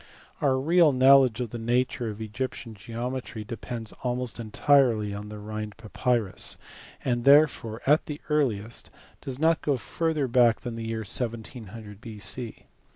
[0.41, 5.77] Our real knowledge of the nature of Egyptian geometry depends almost entirely on the Rhirid
[5.77, 6.57] papyrus,
[7.05, 8.89] and therefore at the earliest
[9.21, 12.65] does not go further back than the year 1700 B.C.